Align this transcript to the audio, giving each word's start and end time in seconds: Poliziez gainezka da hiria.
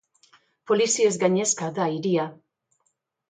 Poliziez 0.69 1.11
gainezka 1.25 1.69
da 1.77 1.87
hiria. 1.97 2.27